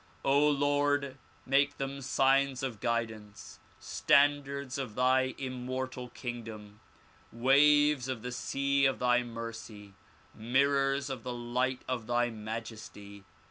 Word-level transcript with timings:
Lord! 0.25 1.19
make 1.45 1.77
them 1.77 2.01
signs 2.01 2.63
of 2.63 2.79
guidance, 2.79 3.59
standards 3.79 4.79
of 4.79 4.95
thy 4.95 5.35
immortal 5.37 6.09
kingdom, 6.09 6.79
waves 7.31 8.07
of 8.07 8.23
the 8.23 8.31
sea 8.31 8.85
of 8.87 8.97
thy 8.97 9.21
mercy, 9.21 9.93
mirrors 10.33 11.11
of 11.11 11.21
the 11.21 11.31
light 11.31 11.83
of 11.87 12.07
thy 12.07 12.31
majesty. 12.31 13.25